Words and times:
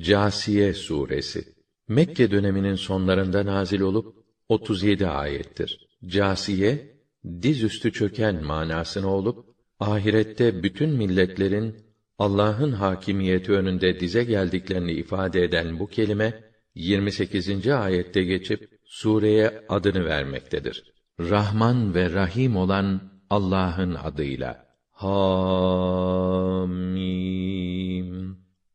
Câsiye 0.00 0.74
suresi 0.74 1.44
Mekke 1.88 2.30
döneminin 2.30 2.74
sonlarında 2.74 3.46
nazil 3.46 3.80
olup 3.80 4.16
37 4.48 5.06
ayettir. 5.06 5.88
Câsiye 6.06 6.96
dizüstü 7.42 7.92
çöken 7.92 8.44
manasını 8.44 9.14
olup 9.14 9.46
ahirette 9.80 10.62
bütün 10.62 10.90
milletlerin 10.90 11.76
Allah'ın 12.18 12.72
hakimiyeti 12.72 13.52
önünde 13.52 14.00
dize 14.00 14.24
geldiklerini 14.24 14.92
ifade 14.92 15.44
eden 15.44 15.78
bu 15.78 15.86
kelime 15.86 16.44
28. 16.74 17.68
ayette 17.68 18.22
geçip 18.22 18.70
sureye 18.84 19.64
adını 19.68 20.04
vermektedir. 20.04 20.84
Rahman 21.20 21.94
ve 21.94 22.12
Rahim 22.12 22.56
olan 22.56 23.12
Allah'ın 23.30 23.94
adıyla. 23.94 24.68
Hamim. 24.90 26.68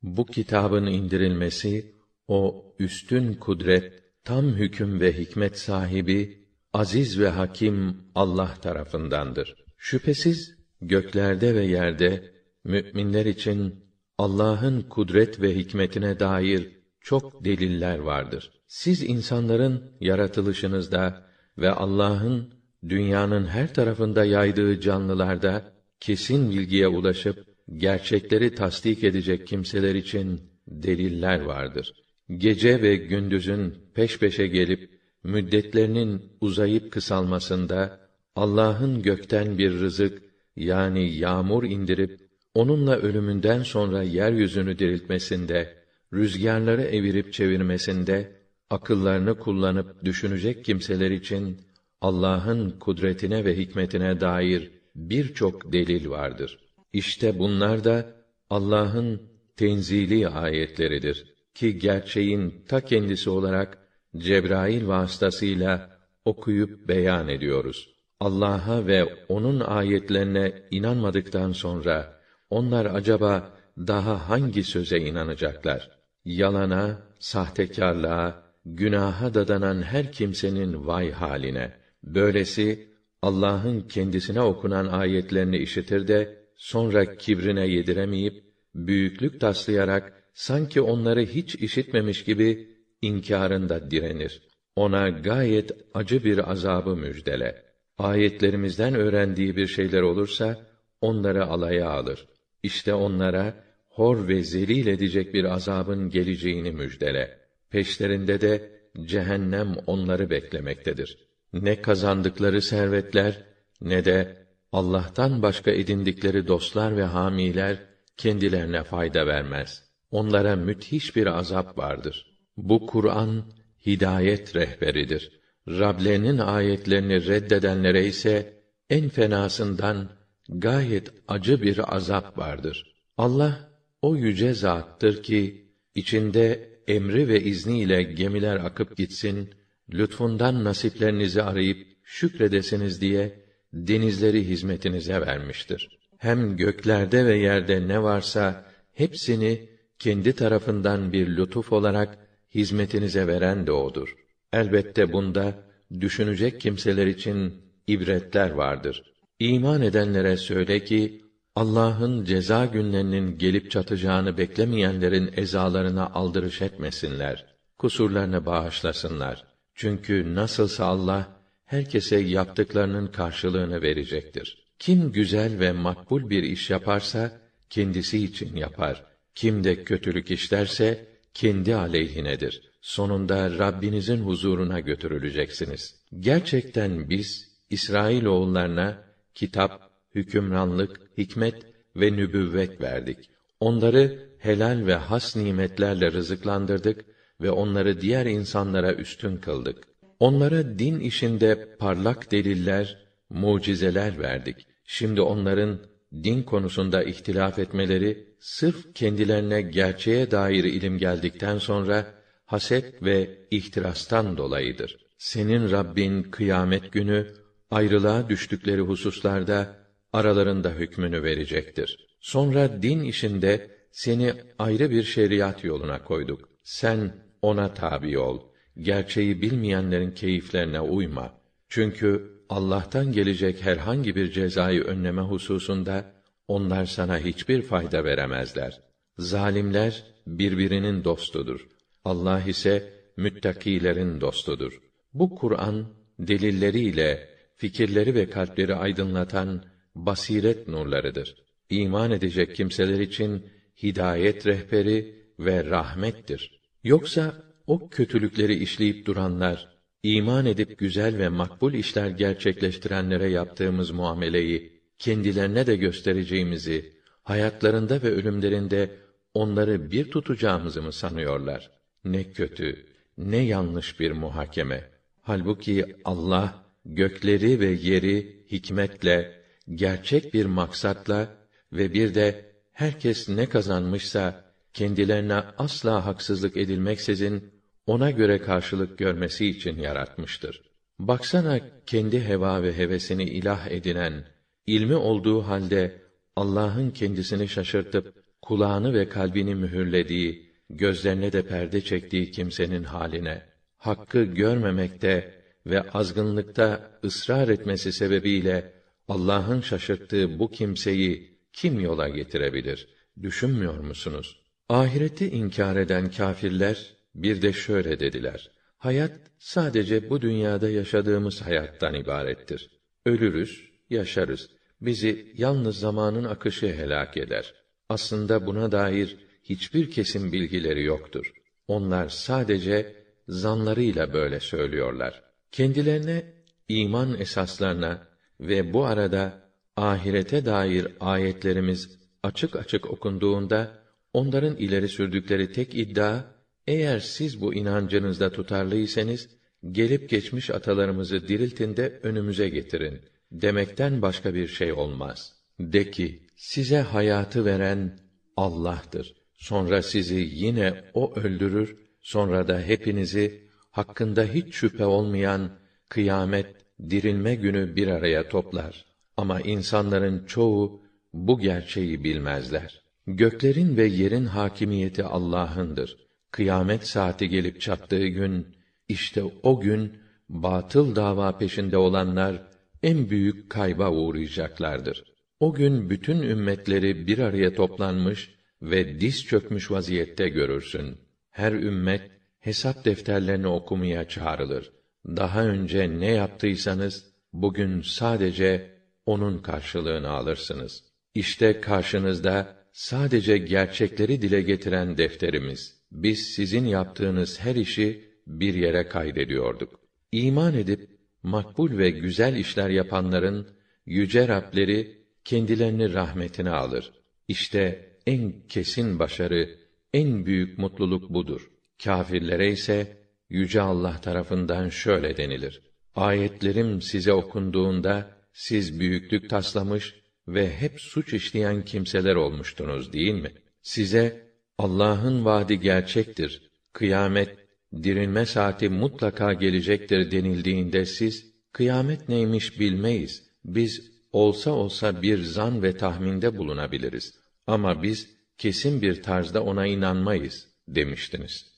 Bu 0.03 0.25
kitabın 0.25 0.85
indirilmesi 0.85 1.95
o 2.27 2.65
üstün 2.79 3.33
kudret, 3.33 4.03
tam 4.23 4.45
hüküm 4.45 4.99
ve 4.99 5.17
hikmet 5.17 5.59
sahibi 5.59 6.47
aziz 6.73 7.19
ve 7.19 7.29
hakim 7.29 7.97
Allah 8.15 8.53
tarafındandır. 8.61 9.55
Şüphesiz 9.77 10.57
göklerde 10.81 11.55
ve 11.55 11.65
yerde 11.65 12.31
müminler 12.63 13.25
için 13.25 13.85
Allah'ın 14.17 14.81
kudret 14.81 15.41
ve 15.41 15.55
hikmetine 15.55 16.19
dair 16.19 16.83
çok 17.01 17.45
deliller 17.45 17.99
vardır. 17.99 18.51
Siz 18.67 19.03
insanların 19.03 19.97
yaratılışınızda 19.99 21.27
ve 21.57 21.71
Allah'ın 21.71 22.53
dünyanın 22.89 23.45
her 23.45 23.73
tarafında 23.73 24.25
yaydığı 24.25 24.79
canlılarda 24.79 25.73
kesin 25.99 26.51
bilgiye 26.51 26.87
ulaşıp 26.87 27.52
gerçekleri 27.77 28.55
tasdik 28.55 29.03
edecek 29.03 29.47
kimseler 29.47 29.95
için 29.95 30.41
deliller 30.67 31.41
vardır. 31.41 31.93
Gece 32.37 32.81
ve 32.81 32.95
gündüzün 32.95 33.75
peş 33.93 34.19
peşe 34.19 34.47
gelip 34.47 34.99
müddetlerinin 35.23 36.21
uzayıp 36.41 36.91
kısalmasında 36.91 37.99
Allah'ın 38.35 39.01
gökten 39.01 39.57
bir 39.57 39.71
rızık 39.71 40.23
yani 40.55 41.17
yağmur 41.17 41.63
indirip 41.63 42.19
onunla 42.53 42.97
ölümünden 42.97 43.63
sonra 43.63 44.03
yeryüzünü 44.03 44.79
diriltmesinde, 44.79 45.77
rüzgarları 46.13 46.81
evirip 46.81 47.33
çevirmesinde 47.33 48.31
akıllarını 48.69 49.39
kullanıp 49.39 50.05
düşünecek 50.05 50.65
kimseler 50.65 51.11
için 51.11 51.61
Allah'ın 52.01 52.69
kudretine 52.79 53.45
ve 53.45 53.57
hikmetine 53.57 54.21
dair 54.21 54.71
birçok 54.95 55.73
delil 55.73 56.09
vardır. 56.09 56.59
İşte 56.93 57.39
bunlar 57.39 57.83
da 57.83 58.05
Allah'ın 58.49 59.21
tenzili 59.57 60.27
ayetleridir 60.27 61.33
ki 61.55 61.79
gerçeğin 61.79 62.63
ta 62.67 62.81
kendisi 62.81 63.29
olarak 63.29 63.77
Cebrail 64.17 64.87
vasıtasıyla 64.87 65.99
okuyup 66.25 66.87
beyan 66.87 67.27
ediyoruz. 67.27 67.89
Allah'a 68.19 68.87
ve 68.87 69.25
onun 69.29 69.59
ayetlerine 69.59 70.63
inanmadıktan 70.71 71.51
sonra 71.51 72.19
onlar 72.49 72.85
acaba 72.85 73.49
daha 73.77 74.29
hangi 74.29 74.63
söze 74.63 74.97
inanacaklar? 74.97 75.89
Yalana, 76.25 77.01
sahtekarlığa, 77.19 78.43
günaha 78.65 79.33
dadanan 79.33 79.81
her 79.81 80.11
kimsenin 80.11 80.87
vay 80.87 81.11
haline. 81.11 81.71
Böylesi 82.03 82.87
Allah'ın 83.21 83.81
kendisine 83.81 84.41
okunan 84.41 84.87
ayetlerini 84.87 85.57
işitir 85.57 86.07
de 86.07 86.42
sonra 86.55 87.15
kibrine 87.15 87.67
yediremeyip 87.67 88.43
büyüklük 88.75 89.41
taslayarak 89.41 90.23
sanki 90.33 90.81
onları 90.81 91.21
hiç 91.21 91.55
işitmemiş 91.55 92.23
gibi 92.23 92.77
inkârında 93.01 93.91
direnir. 93.91 94.41
Ona 94.75 95.09
gayet 95.09 95.71
acı 95.93 96.23
bir 96.23 96.51
azabı 96.51 96.95
müjdele. 96.95 97.63
Ayetlerimizden 97.97 98.95
öğrendiği 98.95 99.55
bir 99.55 99.67
şeyler 99.67 100.01
olursa 100.01 100.67
onları 101.01 101.45
alaya 101.45 101.89
alır. 101.89 102.27
İşte 102.63 102.93
onlara 102.93 103.63
hor 103.89 104.27
ve 104.27 104.43
zelil 104.43 104.87
edecek 104.87 105.33
bir 105.33 105.43
azabın 105.43 106.09
geleceğini 106.09 106.71
müjdele. 106.71 107.37
Peşlerinde 107.69 108.41
de 108.41 108.71
cehennem 109.05 109.75
onları 109.87 110.29
beklemektedir. 110.29 111.17
Ne 111.53 111.81
kazandıkları 111.81 112.61
servetler 112.61 113.43
ne 113.81 114.05
de 114.05 114.42
Allah'tan 114.73 115.41
başka 115.41 115.71
edindikleri 115.71 116.47
dostlar 116.47 116.97
ve 116.97 117.03
hamiler 117.03 117.77
kendilerine 118.17 118.83
fayda 118.83 119.27
vermez. 119.27 119.83
Onlara 120.11 120.55
müthiş 120.55 121.15
bir 121.15 121.27
azap 121.27 121.77
vardır. 121.77 122.37
Bu 122.57 122.85
Kur'an 122.85 123.53
hidayet 123.85 124.55
rehberidir. 124.55 125.39
Rablerinin 125.67 126.37
ayetlerini 126.37 127.27
reddedenlere 127.27 128.05
ise 128.05 128.63
en 128.89 129.09
fenasından 129.09 130.09
gayet 130.49 131.13
acı 131.27 131.61
bir 131.61 131.95
azap 131.95 132.37
vardır. 132.37 132.95
Allah 133.17 133.69
o 134.01 134.15
yüce 134.15 134.53
zattır 134.53 135.23
ki 135.23 135.71
içinde 135.95 136.69
emri 136.87 137.27
ve 137.27 137.43
izniyle 137.43 138.03
gemiler 138.03 138.55
akıp 138.55 138.97
gitsin, 138.97 139.49
lütfundan 139.93 140.63
nasiplerinizi 140.63 141.43
arayıp 141.43 141.87
şükredesiniz 142.03 143.01
diye 143.01 143.42
denizleri 143.73 144.47
hizmetinize 144.47 145.21
vermiştir. 145.21 145.99
Hem 146.17 146.57
göklerde 146.57 147.25
ve 147.25 147.35
yerde 147.37 147.87
ne 147.87 148.03
varsa 148.03 148.65
hepsini 148.93 149.69
kendi 149.99 150.33
tarafından 150.33 151.13
bir 151.13 151.37
lütuf 151.37 151.71
olarak 151.71 152.17
hizmetinize 152.55 153.27
veren 153.27 153.67
de 153.67 153.71
odur. 153.71 154.15
Elbette 154.53 155.13
bunda 155.13 155.53
düşünecek 155.99 156.61
kimseler 156.61 157.07
için 157.07 157.53
ibretler 157.87 158.49
vardır. 158.49 159.03
İman 159.39 159.81
edenlere 159.81 160.37
söyle 160.37 160.83
ki 160.83 161.23
Allah'ın 161.55 162.25
ceza 162.25 162.65
günlerinin 162.65 163.37
gelip 163.37 163.71
çatacağını 163.71 164.37
beklemeyenlerin 164.37 165.31
ezalarına 165.35 166.07
aldırış 166.07 166.61
etmesinler. 166.61 167.45
Kusurlarını 167.77 168.45
bağışlasınlar. 168.45 169.43
Çünkü 169.75 170.35
nasılsa 170.35 170.85
Allah 170.85 171.32
herkese 171.73 172.17
yaptıklarının 172.17 173.07
karşılığını 173.07 173.81
verecektir. 173.81 174.65
Kim 174.79 175.11
güzel 175.11 175.59
ve 175.59 175.71
makbul 175.71 176.29
bir 176.29 176.43
iş 176.43 176.69
yaparsa 176.69 177.41
kendisi 177.69 178.23
için 178.23 178.55
yapar. 178.55 179.05
Kim 179.35 179.63
de 179.63 179.83
kötülük 179.83 180.31
işlerse 180.31 181.05
kendi 181.33 181.75
aleyhinedir. 181.75 182.61
Sonunda 182.81 183.57
Rabbinizin 183.57 184.17
huzuruna 184.17 184.79
götürüleceksiniz. 184.79 185.95
Gerçekten 186.19 187.09
biz 187.09 187.49
İsrail 187.69 188.25
oğullarına 188.25 189.03
kitap, 189.35 189.91
hükümranlık, 190.15 191.01
hikmet 191.17 191.65
ve 191.95 192.11
nübüvvet 192.11 192.81
verdik. 192.81 193.29
Onları 193.59 194.29
helal 194.39 194.85
ve 194.85 194.95
has 194.95 195.35
nimetlerle 195.35 196.11
rızıklandırdık 196.11 197.05
ve 197.41 197.51
onları 197.51 198.01
diğer 198.01 198.25
insanlara 198.25 198.93
üstün 198.93 199.37
kıldık. 199.37 199.92
Onlara 200.19 200.79
din 200.79 200.99
işinde 200.99 201.75
parlak 201.79 202.31
deliller, 202.31 202.97
mucizeler 203.29 204.19
verdik. 204.19 204.67
Şimdi 204.85 205.21
onların 205.21 205.79
din 206.23 206.43
konusunda 206.43 207.03
ihtilaf 207.03 207.59
etmeleri 207.59 208.27
sırf 208.39 208.95
kendilerine 208.95 209.61
gerçeğe 209.61 210.31
dair 210.31 210.63
ilim 210.63 210.97
geldikten 210.97 211.57
sonra 211.57 212.05
haset 212.45 213.03
ve 213.03 213.29
ihtirastan 213.51 214.37
dolayıdır. 214.37 214.97
Senin 215.17 215.71
Rabbin 215.71 216.23
kıyamet 216.23 216.91
günü 216.91 217.33
ayrılığa 217.71 218.29
düştükleri 218.29 218.81
hususlarda 218.81 219.75
aralarında 220.13 220.69
hükmünü 220.69 221.23
verecektir. 221.23 222.07
Sonra 222.19 222.81
din 222.81 223.01
işinde 223.01 223.71
seni 223.91 224.33
ayrı 224.59 224.91
bir 224.91 225.03
şeriat 225.03 225.63
yoluna 225.63 226.03
koyduk. 226.03 226.49
Sen 226.63 227.13
ona 227.41 227.73
tabi 227.73 228.19
ol. 228.19 228.52
Gerçeği 228.77 229.41
bilmeyenlerin 229.41 230.11
keyiflerine 230.11 230.79
uyma. 230.79 231.33
Çünkü 231.69 232.33
Allah'tan 232.49 233.11
gelecek 233.11 233.65
herhangi 233.65 234.15
bir 234.15 234.31
cezayı 234.31 234.83
önleme 234.83 235.21
hususunda 235.21 236.13
onlar 236.47 236.85
sana 236.85 237.19
hiçbir 237.19 237.61
fayda 237.61 238.03
veremezler. 238.03 238.81
Zalimler 239.17 240.03
birbirinin 240.27 241.03
dostudur. 241.03 241.67
Allah 242.05 242.41
ise 242.41 242.93
müttakilerin 243.17 244.21
dostudur. 244.21 244.81
Bu 245.13 245.35
Kur'an 245.35 245.87
delilleriyle 246.19 247.29
fikirleri 247.55 248.15
ve 248.15 248.29
kalpleri 248.29 248.75
aydınlatan 248.75 249.63
basiret 249.95 250.67
nurlarıdır. 250.67 251.35
İman 251.69 252.11
edecek 252.11 252.55
kimseler 252.55 252.99
için 252.99 253.45
hidayet 253.83 254.47
rehberi 254.47 255.15
ve 255.39 255.65
rahmettir. 255.65 256.59
Yoksa 256.83 257.33
o 257.67 257.89
kötülükleri 257.89 258.55
işleyip 258.55 259.05
duranlar, 259.05 259.77
iman 260.03 260.45
edip 260.45 260.77
güzel 260.77 261.17
ve 261.17 261.29
makbul 261.29 261.73
işler 261.73 262.09
gerçekleştirenlere 262.09 263.29
yaptığımız 263.29 263.91
muameleyi 263.91 264.81
kendilerine 264.99 265.67
de 265.67 265.75
göstereceğimizi, 265.75 266.93
hayatlarında 267.23 268.01
ve 268.01 268.09
ölümlerinde 268.11 268.91
onları 269.33 269.91
bir 269.91 270.11
tutacağımızı 270.11 270.81
mı 270.81 270.93
sanıyorlar? 270.93 271.71
Ne 272.05 272.31
kötü, 272.31 272.85
ne 273.17 273.37
yanlış 273.37 273.99
bir 273.99 274.11
muhakeme. 274.11 274.89
Halbuki 275.21 275.95
Allah 276.05 276.65
gökleri 276.85 277.59
ve 277.59 277.67
yeri 277.67 278.45
hikmetle, 278.51 279.43
gerçek 279.75 280.33
bir 280.33 280.45
maksatla 280.45 281.35
ve 281.73 281.93
bir 281.93 282.15
de 282.15 282.53
herkes 282.71 283.29
ne 283.29 283.49
kazanmışsa 283.49 284.53
kendilerine 284.73 285.33
asla 285.57 286.05
haksızlık 286.05 286.57
edilmeksizin 286.57 287.52
ona 287.87 288.11
göre 288.11 288.37
karşılık 288.37 288.97
görmesi 288.97 289.47
için 289.47 289.79
yaratmıştır. 289.79 290.61
Baksana 290.99 291.59
kendi 291.85 292.25
heva 292.25 292.63
ve 292.63 292.77
hevesini 292.77 293.23
ilah 293.23 293.67
edinen, 293.67 294.25
ilmi 294.65 294.95
olduğu 294.95 295.41
halde 295.41 296.01
Allah'ın 296.35 296.91
kendisini 296.91 297.47
şaşırtıp 297.47 298.23
kulağını 298.41 298.93
ve 298.93 299.09
kalbini 299.09 299.55
mühürlediği, 299.55 300.53
gözlerine 300.69 301.31
de 301.33 301.47
perde 301.47 301.81
çektiği 301.81 302.31
kimsenin 302.31 302.83
haline, 302.83 303.41
hakkı 303.77 304.23
görmemekte 304.23 305.43
ve 305.65 305.81
azgınlıkta 305.81 306.91
ısrar 307.03 307.47
etmesi 307.47 307.93
sebebiyle 307.93 308.73
Allah'ın 309.07 309.61
şaşırttığı 309.61 310.39
bu 310.39 310.51
kimseyi 310.51 311.39
kim 311.53 311.79
yola 311.79 312.09
getirebilir? 312.09 312.87
Düşünmüyor 313.21 313.79
musunuz? 313.79 314.39
Ahireti 314.69 315.29
inkar 315.29 315.75
eden 315.75 316.11
kâfirler 316.11 316.93
bir 317.15 317.41
de 317.41 317.53
şöyle 317.53 317.99
dediler: 317.99 318.51
Hayat 318.77 319.11
sadece 319.39 320.09
bu 320.09 320.21
dünyada 320.21 320.69
yaşadığımız 320.69 321.41
hayattan 321.41 321.93
ibarettir. 321.93 322.69
Ölürüz, 323.05 323.69
yaşarız. 323.89 324.49
Bizi 324.81 325.31
yalnız 325.37 325.79
zamanın 325.79 326.23
akışı 326.23 326.67
helak 326.67 327.17
eder. 327.17 327.53
Aslında 327.89 328.45
buna 328.45 328.71
dair 328.71 329.17
hiçbir 329.43 329.91
kesin 329.91 330.31
bilgileri 330.31 330.83
yoktur. 330.83 331.33
Onlar 331.67 332.09
sadece 332.09 332.95
zanlarıyla 333.27 334.13
böyle 334.13 334.39
söylüyorlar. 334.39 335.23
Kendilerine 335.51 336.33
iman 336.67 337.19
esaslarına 337.19 338.07
ve 338.39 338.73
bu 338.73 338.85
arada 338.85 339.51
ahirete 339.75 340.45
dair 340.45 340.87
ayetlerimiz 340.99 341.99
açık 342.23 342.55
açık 342.55 342.89
okunduğunda 342.89 343.83
onların 344.13 344.55
ileri 344.55 344.89
sürdükleri 344.89 345.51
tek 345.51 345.75
iddia 345.75 346.23
eğer 346.67 346.99
siz 346.99 347.41
bu 347.41 347.53
inancınızda 347.53 348.31
tutarlıysanız 348.31 349.29
gelip 349.71 350.09
geçmiş 350.09 350.49
atalarımızı 350.49 351.27
diriltin 351.27 351.77
de 351.77 351.99
önümüze 352.03 352.49
getirin 352.49 353.01
demekten 353.31 354.01
başka 354.01 354.33
bir 354.33 354.47
şey 354.47 354.73
olmaz. 354.73 355.33
De 355.59 355.91
ki 355.91 356.27
size 356.35 356.79
hayatı 356.79 357.45
veren 357.45 357.99
Allah'tır. 358.37 359.13
Sonra 359.33 359.81
sizi 359.81 360.29
yine 360.33 360.83
o 360.93 361.15
öldürür, 361.15 361.77
sonra 362.01 362.47
da 362.47 362.59
hepinizi 362.59 363.47
hakkında 363.71 364.23
hiç 364.23 364.55
şüphe 364.55 364.85
olmayan 364.85 365.51
kıyamet, 365.89 366.55
dirilme 366.89 367.35
günü 367.35 367.75
bir 367.75 367.87
araya 367.87 368.29
toplar. 368.29 368.85
Ama 369.17 369.41
insanların 369.41 370.25
çoğu 370.25 370.83
bu 371.13 371.39
gerçeği 371.39 372.03
bilmezler. 372.03 372.83
Göklerin 373.07 373.77
ve 373.77 373.85
yerin 373.85 374.25
hakimiyeti 374.25 375.03
Allah'ındır. 375.03 376.02
Kıyamet 376.33 376.87
saati 376.87 377.29
gelip 377.29 377.61
çattığı 377.61 378.07
gün, 378.07 378.47
işte 378.87 379.23
o 379.43 379.59
gün 379.59 379.97
batıl 380.29 380.95
dava 380.95 381.37
peşinde 381.37 381.77
olanlar 381.77 382.47
en 382.83 383.09
büyük 383.09 383.49
kayba 383.49 383.91
uğrayacaklardır. 383.91 385.03
O 385.39 385.53
gün 385.53 385.89
bütün 385.89 386.21
ümmetleri 386.21 387.07
bir 387.07 387.19
araya 387.19 387.53
toplanmış 387.53 388.35
ve 388.61 388.99
diz 388.99 389.25
çökmüş 389.25 389.71
vaziyette 389.71 390.29
görürsün. 390.29 390.97
Her 391.29 391.51
ümmet 391.51 392.11
hesap 392.39 392.85
defterlerini 392.85 393.47
okumaya 393.47 394.07
çağrılır. 394.07 394.71
Daha 395.07 395.45
önce 395.45 395.99
ne 395.99 396.11
yaptıysanız 396.11 397.05
bugün 397.33 397.81
sadece 397.81 398.79
onun 399.05 399.37
karşılığını 399.37 400.09
alırsınız. 400.09 400.83
İşte 401.15 401.61
karşınızda 401.61 402.55
sadece 402.71 403.37
gerçekleri 403.37 404.21
dile 404.21 404.41
getiren 404.41 404.97
defterimiz. 404.97 405.82
Biz 405.93 406.19
sizin 406.19 406.65
yaptığınız 406.65 407.39
her 407.39 407.55
işi 407.55 408.13
bir 408.27 408.53
yere 408.53 408.87
kaydediyorduk. 408.87 409.79
İman 410.11 410.53
edip 410.53 410.89
makbul 411.23 411.77
ve 411.77 411.89
güzel 411.89 412.35
işler 412.35 412.69
yapanların 412.69 413.47
yüce 413.85 414.27
Rableri 414.27 415.03
kendilerini 415.25 415.93
rahmetine 415.93 416.49
alır. 416.49 416.93
İşte 417.27 417.89
en 418.07 418.33
kesin 418.47 418.99
başarı, 418.99 419.59
en 419.93 420.25
büyük 420.25 420.57
mutluluk 420.57 421.09
budur. 421.09 421.51
Kâfirlere 421.83 422.51
ise 422.51 422.97
yüce 423.29 423.61
Allah 423.61 424.01
tarafından 424.01 424.69
şöyle 424.69 425.17
denilir: 425.17 425.61
Ayetlerim 425.95 426.81
size 426.81 427.13
okunduğunda 427.13 428.17
siz 428.33 428.79
büyüklük 428.79 429.29
taslamış 429.29 429.95
ve 430.27 430.55
hep 430.55 430.81
suç 430.81 431.13
işleyen 431.13 431.65
kimseler 431.65 432.15
olmuştunuz 432.15 432.93
değil 432.93 433.13
mi? 433.13 433.31
Size 433.61 434.32
Allah'ın 434.57 435.25
vaadi 435.25 435.59
gerçektir. 435.59 436.51
Kıyamet, 436.73 437.37
dirilme 437.83 438.25
saati 438.25 438.69
mutlaka 438.69 439.33
gelecektir 439.33 440.11
denildiğinde 440.11 440.85
siz 440.85 441.33
kıyamet 441.51 442.09
neymiş 442.09 442.59
bilmeyiz. 442.59 443.23
Biz 443.45 443.91
olsa 444.11 444.51
olsa 444.51 445.01
bir 445.01 445.23
zan 445.23 445.63
ve 445.63 445.77
tahminde 445.77 446.37
bulunabiliriz. 446.37 447.19
Ama 447.47 447.83
biz 447.83 448.09
kesin 448.37 448.81
bir 448.81 449.03
tarzda 449.03 449.43
ona 449.43 449.65
inanmayız 449.65 450.47
demiştiniz. 450.67 451.53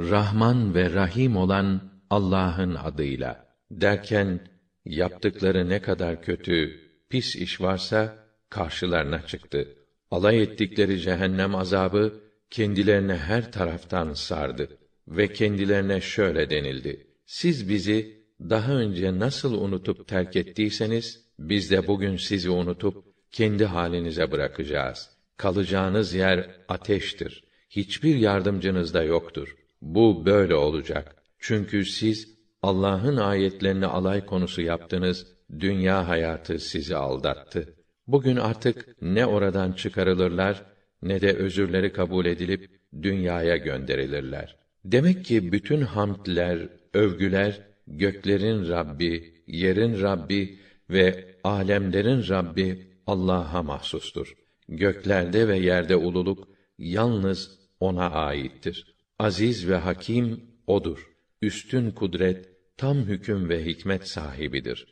Rahman 0.00 0.74
ve 0.74 0.92
Rahim 0.92 1.36
olan 1.36 1.92
Allah'ın 2.10 2.74
adıyla 2.74 3.46
derken 3.70 4.48
yaptıkları 4.84 5.68
ne 5.68 5.82
kadar 5.82 6.22
kötü, 6.22 6.80
pis 7.08 7.36
iş 7.36 7.60
varsa 7.60 8.18
karşılarına 8.50 9.26
çıktı. 9.26 9.77
Alay 10.10 10.42
ettikleri 10.42 11.00
cehennem 11.00 11.54
azabı 11.54 12.20
kendilerine 12.50 13.16
her 13.16 13.52
taraftan 13.52 14.12
sardı 14.12 14.78
ve 15.08 15.32
kendilerine 15.32 16.00
şöyle 16.00 16.50
denildi: 16.50 17.06
Siz 17.26 17.68
bizi 17.68 18.24
daha 18.40 18.72
önce 18.72 19.18
nasıl 19.18 19.54
unutup 19.54 20.08
terk 20.08 20.36
ettiyseniz 20.36 21.28
biz 21.38 21.70
de 21.70 21.86
bugün 21.86 22.16
sizi 22.16 22.50
unutup 22.50 23.04
kendi 23.32 23.64
halinize 23.64 24.30
bırakacağız. 24.32 25.10
Kalacağınız 25.36 26.14
yer 26.14 26.50
ateştir. 26.68 27.44
Hiçbir 27.70 28.16
yardımcınız 28.16 28.94
da 28.94 29.02
yoktur. 29.02 29.56
Bu 29.82 30.26
böyle 30.26 30.54
olacak. 30.54 31.16
Çünkü 31.38 31.84
siz 31.84 32.38
Allah'ın 32.62 33.16
ayetlerini 33.16 33.86
alay 33.86 34.26
konusu 34.26 34.62
yaptınız, 34.62 35.26
dünya 35.60 36.08
hayatı 36.08 36.58
sizi 36.58 36.96
aldattı. 36.96 37.77
Bugün 38.08 38.36
artık 38.36 39.02
ne 39.02 39.26
oradan 39.26 39.72
çıkarılırlar 39.72 40.62
ne 41.02 41.20
de 41.20 41.32
özürleri 41.32 41.92
kabul 41.92 42.26
edilip 42.26 42.70
dünyaya 43.02 43.56
gönderilirler. 43.56 44.56
Demek 44.84 45.24
ki 45.24 45.52
bütün 45.52 45.80
hamdler, 45.80 46.68
övgüler 46.94 47.60
göklerin 47.86 48.68
Rabbi, 48.68 49.34
yerin 49.46 50.00
Rabbi 50.00 50.58
ve 50.90 51.34
alemlerin 51.44 52.28
Rabbi 52.28 52.86
Allah'a 53.06 53.62
mahsustur. 53.62 54.34
Göklerde 54.68 55.48
ve 55.48 55.58
yerde 55.58 55.96
ululuk 55.96 56.48
yalnız 56.78 57.58
ona 57.80 58.10
aittir. 58.10 58.96
Aziz 59.18 59.68
ve 59.68 59.76
hakim 59.76 60.40
odur. 60.66 61.10
Üstün 61.42 61.90
kudret, 61.90 62.48
tam 62.76 62.96
hüküm 62.96 63.48
ve 63.48 63.64
hikmet 63.64 64.08
sahibidir. 64.08 64.86